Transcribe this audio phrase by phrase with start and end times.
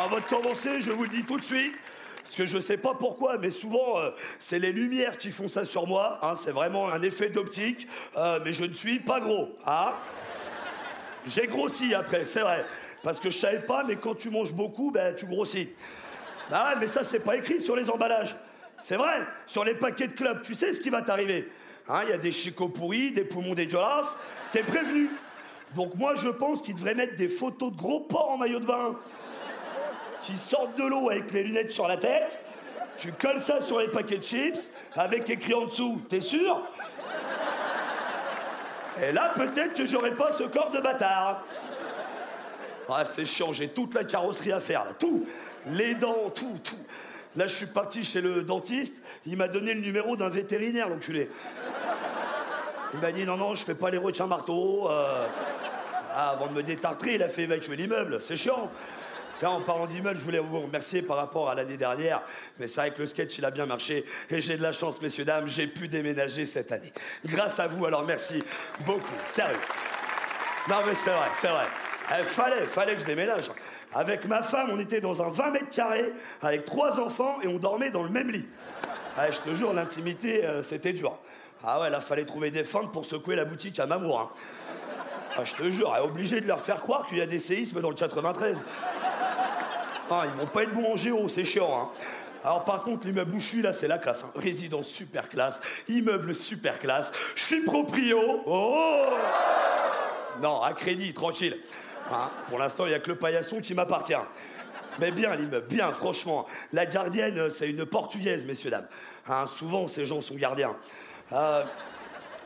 [0.00, 1.74] avant de commencer, je vous le dis tout de suite,
[2.22, 5.64] parce que je sais pas pourquoi, mais souvent, euh, c'est les lumières qui font ça
[5.64, 6.18] sur moi.
[6.22, 7.86] hein, c'est vraiment un effet d'optique.
[8.16, 9.50] euh, mais je ne suis pas gros.
[9.66, 9.92] Hein
[11.26, 12.64] J'ai grossi après, c'est vrai.
[13.02, 15.68] Parce que je savais pas, mais quand tu manges beaucoup, ben, tu grossis.
[16.50, 18.36] Ah mais ça, c'est pas écrit sur les emballages.
[18.82, 21.50] C'est vrai, sur les paquets de clubs, tu sais ce qui va t'arriver.
[21.88, 24.16] Hein, Il y a des chicots pourris, des poumons dégueulasses.
[24.52, 25.10] T'es prévenu.
[25.74, 28.66] Donc moi, je pense qu'ils devraient mettre des photos de gros porcs en maillot de
[28.66, 28.96] bain
[30.22, 32.38] qui sortent de l'eau avec les lunettes sur la tête.
[32.96, 36.02] Tu colles ça sur les paquets de chips avec écrit en dessous.
[36.08, 36.60] T'es sûr?
[39.02, 41.42] Et là, peut-être que j'aurais pas ce corps de bâtard.
[42.88, 44.92] Ah, c'est chiant, j'ai toute la carrosserie à faire, là.
[44.92, 45.24] Tout.
[45.68, 46.76] Les dents, tout, tout.
[47.36, 49.00] Là, je suis parti chez le dentiste.
[49.26, 51.30] Il m'a donné le numéro d'un vétérinaire, l'enculé.
[52.92, 54.90] Il m'a dit non, non, je fais pas les retiens marteau.
[54.90, 55.26] euh.
[56.12, 58.18] Ah, avant de me détartrer, il a fait évacuer l'immeuble.
[58.20, 58.68] C'est chiant.
[59.42, 62.20] En parlant d'immeuble, je voulais vous remercier par rapport à l'année dernière.
[62.58, 64.04] Mais c'est vrai que le sketch, il a bien marché.
[64.28, 66.92] Et j'ai de la chance, messieurs, dames, j'ai pu déménager cette année.
[67.24, 68.42] Grâce à vous, alors merci
[68.84, 69.14] beaucoup.
[69.26, 69.56] Sérieux.
[70.68, 71.64] Non, mais c'est vrai, c'est vrai.
[72.18, 73.50] Il fallait, fallait que je déménage.
[73.94, 77.56] Avec ma femme, on était dans un 20 mètres carrés, avec trois enfants, et on
[77.56, 78.46] dormait dans le même lit.
[79.16, 81.16] Ah, je te jure, l'intimité, euh, c'était dur.
[81.64, 84.20] Ah ouais, là, fallait trouver des fentes pour secouer la boutique à Mamour.
[84.20, 84.30] hein.
[85.36, 87.80] Ah, je te jure, est obligé de leur faire croire qu'il y a des séismes
[87.80, 88.62] dans le 93.
[90.10, 91.70] Ah, ils vont pas être bons en géo, c'est chiant.
[91.72, 91.88] Hein.
[92.42, 94.24] Alors par contre, l'immeuble où je suis là, c'est la classe.
[94.24, 94.32] hein.
[94.34, 97.12] Résidence super classe, immeuble super classe.
[97.36, 98.18] Je suis proprio.
[98.46, 99.06] Oh
[100.40, 101.56] Non, à crédit, tranquille.
[102.12, 104.14] Hein, pour l'instant, il n'y a que le paillasson qui m'appartient.
[104.98, 106.46] Mais bien l'immeuble, bien, franchement.
[106.72, 108.88] La gardienne, euh, c'est une portugaise, messieurs, dames.
[109.46, 110.74] Souvent, ces gens sont gardiens.
[111.32, 111.62] Euh,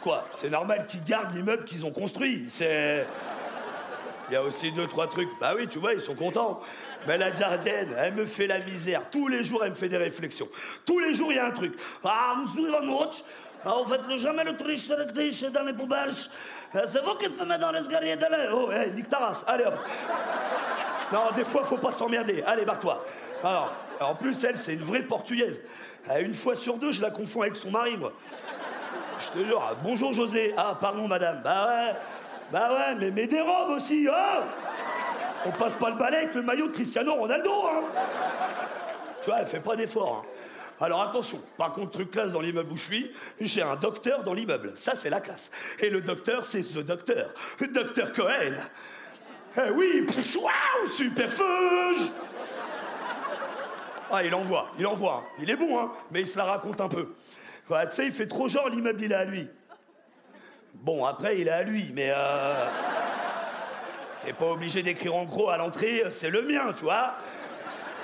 [0.00, 2.46] quoi C'est normal qu'ils gardent l'immeuble qu'ils ont construit.
[2.48, 3.06] C'est.
[4.30, 5.28] Il y a aussi deux, trois trucs.
[5.40, 6.60] Bah oui, tu vois, ils sont contents.
[7.08, 9.02] Mais la gardienne, elle me fait la misère.
[9.10, 10.48] Tous les jours, elle me fait des réflexions.
[10.86, 11.74] Tous les jours, il y a un truc.
[12.04, 12.36] Ah,
[12.72, 13.24] Ranoch,
[13.64, 16.14] en fait, le jamais le triche dans les poubelles.
[16.76, 18.52] Euh, C'est vous qui fumez dans l'escalier de l'air.
[18.54, 19.06] Oh, hey, nique.
[19.48, 19.78] Allez, hop.
[21.12, 22.44] Non, des fois, faut pas s'emmerder.
[22.46, 23.04] Allez, barre-toi.
[23.42, 25.60] Alors, en plus, elle, c'est une vraie portugaise.
[26.08, 28.12] Euh, Une fois sur deux, je la confonds avec son mari, moi.
[29.18, 30.54] Je te jure, ah, bonjour José.
[30.56, 31.40] Ah, pardon madame.
[31.42, 31.94] Bah ouais.
[32.52, 34.42] Bah ouais, mais mets des robes aussi, hein
[35.46, 37.82] On passe pas le balai avec le maillot de Cristiano Ronaldo, hein
[39.22, 40.24] Tu vois, elle fait pas d'effort.
[40.24, 40.84] hein.
[40.84, 44.32] Alors attention, par contre, truc classe dans l'immeuble où je suis, j'ai un docteur dans
[44.32, 44.72] l'immeuble.
[44.76, 45.50] Ça, c'est la classe.
[45.78, 47.30] Et le docteur, c'est The Docteur.
[47.72, 48.54] Docteur Cohen.
[49.58, 50.36] Eh oui, pff,
[51.28, 52.10] feuge
[54.10, 55.22] Ah, il envoie, il envoie.
[55.24, 55.30] hein.
[55.40, 57.14] Il est bon, hein, mais il se la raconte un peu.
[57.68, 59.48] Tu sais, il fait trop genre l'immeuble, il est à lui.
[60.74, 62.66] Bon, après, il est à lui, mais euh...
[64.24, 67.14] T'es pas obligé d'écrire en gros à l'entrée, c'est le mien, tu vois.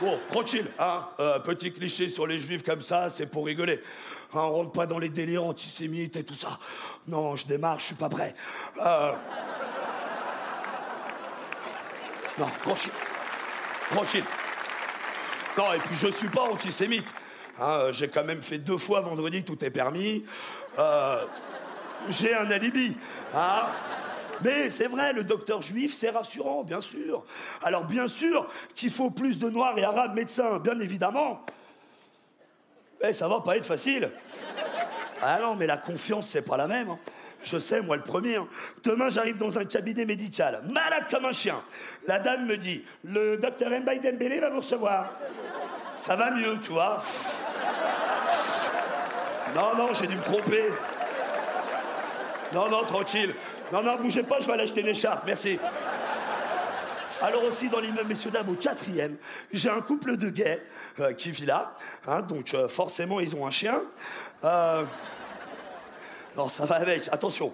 [0.00, 1.06] Bon, tranquille, hein.
[1.20, 3.82] euh, petit cliché sur les juifs comme ça, c'est pour rigoler.
[4.32, 6.58] Hein, on rentre pas dans les délires antisémites et tout ça.
[7.06, 8.34] Non, je démarre, je suis pas prêt.
[8.84, 9.12] Euh...
[12.38, 12.92] Non, tranquille.
[13.90, 14.24] Tranquille.
[15.56, 17.12] Non, et puis je suis pas antisémite.
[17.60, 20.24] Hein, j'ai quand même fait deux fois vendredi, tout est permis.
[20.78, 21.24] Euh,
[22.08, 22.96] j'ai un alibi.
[23.34, 23.66] Hein
[24.42, 27.24] mais c'est vrai, le docteur juif, c'est rassurant, bien sûr.
[27.62, 31.44] Alors bien sûr qu'il faut plus de noirs et arabes médecins, bien évidemment.
[33.02, 34.10] Mais ça va pas être facile.
[35.22, 36.90] Ah non, mais la confiance, c'est pas la même.
[36.90, 36.98] hein.
[37.42, 38.36] Je sais, moi le premier.
[38.36, 38.46] hein.
[38.84, 41.60] Demain, j'arrive dans un cabinet médical, malade comme un chien.
[42.06, 45.10] La dame me dit, le docteur Mbaye Dembélé va vous recevoir.
[45.98, 46.98] Ça va mieux, tu vois.
[49.54, 50.64] Non, non, j'ai dû me tromper.
[52.52, 53.34] Non, non, tranquille.
[53.72, 55.58] Non, non, bougez pas, je vais aller acheter une écharpe, merci.
[57.20, 59.16] Alors aussi dans l'immeuble, messieurs, dames, au quatrième,
[59.52, 60.62] j'ai un couple de gays
[61.00, 61.74] euh, qui vit là.
[62.06, 63.80] hein, donc euh, forcément, ils ont un chien.
[64.44, 64.84] Euh,
[66.36, 67.52] Non, ça va avec, attention.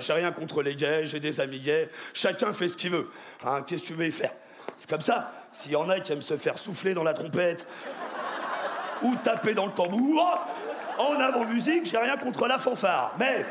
[0.00, 1.88] J'ai rien contre les gays, j'ai des amis gays.
[2.12, 3.10] Chacun fait ce qu'il veut.
[3.42, 4.32] Hein, Qu'est-ce que tu veux y faire?
[4.76, 5.32] C'est comme ça.
[5.52, 7.66] S'il y en a qui aiment se faire souffler dans la trompette
[9.00, 10.46] ou taper dans le tambour,
[10.98, 13.12] en avant musique, j'ai rien contre la fanfare.
[13.18, 13.46] Mais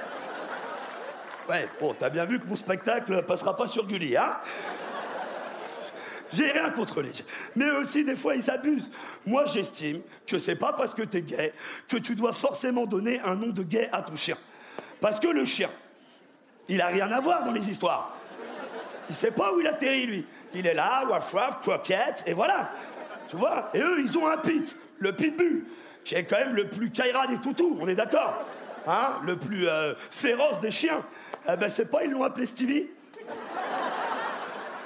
[1.80, 4.38] Bon, t'as bien vu que mon spectacle passera pas sur Gulli, hein
[6.34, 7.24] J'ai rien contre les gays.
[7.56, 8.92] Mais aussi, des fois, ils abusent.
[9.26, 11.54] Moi, j'estime que c'est pas parce que t'es gay
[11.88, 14.38] que tu dois forcément donner un nom de gay à ton chien.
[15.00, 15.70] Parce que le chien,
[16.68, 18.16] il a rien à voir dans les histoires.
[19.10, 20.26] Il sait pas où il atterrit, lui.
[20.54, 22.72] Il est là, waf waf, croquette, et voilà.
[23.30, 23.70] Tu vois?
[23.74, 25.64] Et eux, ils ont un pit, le pitbull,
[26.04, 28.46] qui est quand même le plus caïra des toutous, on est d'accord
[28.88, 29.20] Hein?
[29.24, 31.04] Le plus euh, féroce des chiens.
[31.50, 32.88] Eh ben, c'est pas, ils l'ont appelé Stevie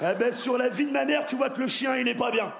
[0.00, 2.14] Eh ben, sur la vie de ma mère, tu vois que le chien, il est
[2.14, 2.52] pas bien.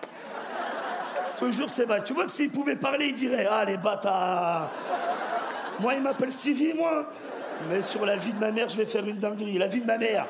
[1.38, 2.02] te jure, c'est vrai.
[2.02, 4.70] Tu vois que s'il pouvait parler, il dirait Ah, les bâtards
[5.78, 7.10] Moi, il m'appelle Stevie, moi.
[7.68, 9.58] Mais sur la vie de ma mère, je vais faire une dinguerie.
[9.58, 10.26] La vie de ma mère.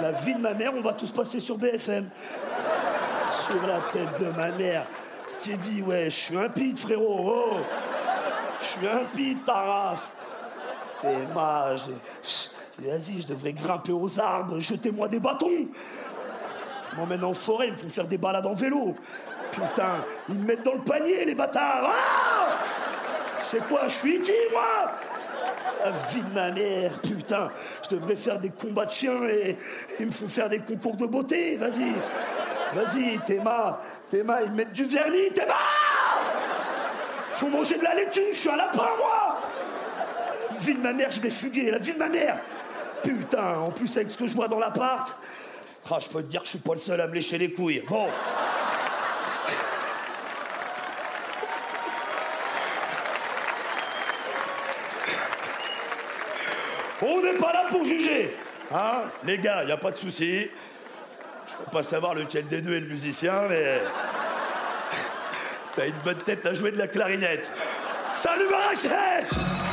[0.00, 2.10] La vie de ma mère, on va tous passer sur BFM.
[3.42, 4.84] Sur la tête de ma mère.
[5.28, 7.52] Stevie, ouais, je suis un pit, frérot.
[7.52, 7.56] Oh.
[8.60, 10.12] Je suis un pit, ta race.
[11.00, 11.86] T'es mage.
[12.80, 15.48] Vas-y, je devrais grimper aux arbres, jetez-moi des bâtons.
[15.50, 18.94] Ils m'emmènent en forêt, ils me font faire des balades en vélo.
[19.50, 21.90] Putain, ils me mettent dans le panier, les bâtards.
[21.92, 22.56] Ah
[23.40, 24.92] Je sais quoi, je suis ici, moi
[25.84, 27.50] La vie de ma mère, putain.
[27.82, 29.56] Je devrais faire des combats de chiens et
[29.98, 31.56] ils me font faire des concours de beauté.
[31.56, 31.92] Vas-y.
[32.74, 33.80] Vas-y, Théma.
[34.08, 35.54] Théma, ils me mettent du vernis, Théma
[37.32, 39.40] Faut manger de la laitue, je suis un lapin, moi
[40.52, 42.38] La vie de ma mère, je vais fuguer, la vie de ma mère
[43.02, 45.16] Putain, en plus avec ce que je vois dans l'appart,
[45.90, 47.52] ah, je peux te dire que je suis pas le seul à me lécher les
[47.52, 47.82] couilles.
[47.88, 48.08] Bon.
[57.00, 58.36] On n'est pas là pour juger.
[58.72, 60.50] Hein Les gars, y a pas de souci.
[61.46, 63.80] Je peux pas savoir lequel des deux est le musicien, mais.
[65.76, 67.52] T'as une bonne tête à jouer de la clarinette.
[68.16, 69.67] Salut Marrakech